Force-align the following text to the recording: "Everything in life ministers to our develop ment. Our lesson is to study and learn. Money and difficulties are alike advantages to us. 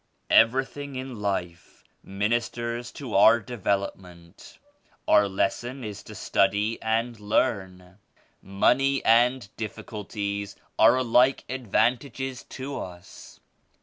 "Everything 0.31 0.95
in 0.95 1.19
life 1.21 1.83
ministers 2.01 2.91
to 2.93 3.13
our 3.13 3.39
develop 3.39 3.95
ment. 3.97 4.57
Our 5.07 5.27
lesson 5.29 5.83
is 5.83 6.01
to 6.01 6.15
study 6.15 6.81
and 6.81 7.19
learn. 7.19 7.99
Money 8.41 9.05
and 9.05 9.47
difficulties 9.57 10.55
are 10.79 10.95
alike 10.95 11.45
advantages 11.47 12.41
to 12.45 12.79
us. 12.79 13.41